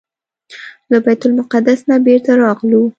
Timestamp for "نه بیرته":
1.89-2.31